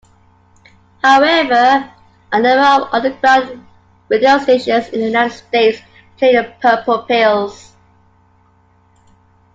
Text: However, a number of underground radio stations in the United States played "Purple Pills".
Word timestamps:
However, 1.03 1.87
a 2.31 2.41
number 2.41 2.65
of 2.85 2.91
underground 2.91 3.67
radio 4.09 4.39
stations 4.39 4.87
in 4.87 4.99
the 5.01 5.05
United 5.05 5.35
States 5.37 5.79
played 6.17 6.55
"Purple 6.59 7.03
Pills". 7.03 7.75